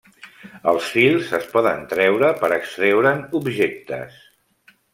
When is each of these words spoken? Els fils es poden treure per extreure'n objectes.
Els 0.71 0.87
fils 0.93 1.29
es 1.41 1.45
poden 1.51 1.83
treure 1.93 2.31
per 2.41 2.51
extreure'n 2.57 3.23
objectes. 3.43 4.21